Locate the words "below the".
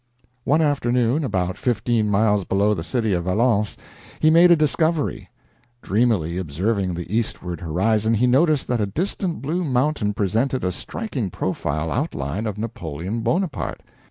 2.43-2.83